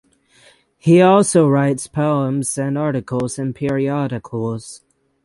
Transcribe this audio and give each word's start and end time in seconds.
He 0.79 0.99
also 0.99 1.47
writes 1.47 1.85
poems 1.85 2.57
and 2.57 2.75
articles 2.75 3.37
in 3.37 3.53
periodicals. 3.53 4.81